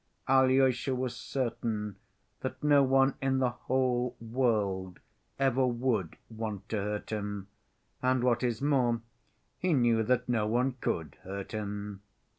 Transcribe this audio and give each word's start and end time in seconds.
Alyosha 0.27 0.95
was 0.95 1.15
certain 1.15 1.95
that 2.39 2.63
no 2.63 2.81
one 2.81 3.13
in 3.21 3.37
the 3.37 3.51
whole 3.51 4.15
world 4.19 4.99
ever 5.37 5.67
would 5.67 6.17
want 6.27 6.67
to 6.69 6.77
hurt 6.77 7.11
him, 7.11 7.49
and, 8.01 8.23
what 8.23 8.41
is 8.41 8.63
more, 8.63 9.01
he 9.59 9.73
knew 9.75 10.01
that 10.01 10.27
no 10.27 10.47
one 10.47 10.71
could 10.81 11.19
hurt 11.21 11.51
him. 11.51 12.01